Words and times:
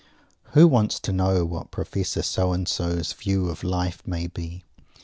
Who 0.53 0.67
wants 0.67 0.99
to 1.01 1.11
know 1.13 1.45
what 1.45 1.69
Professor 1.69 2.23
So 2.23 2.53
and 2.53 2.67
so's 2.67 3.13
view 3.13 3.49
of 3.49 3.63
Life 3.63 4.01
may 4.03 4.25
be? 4.25 4.63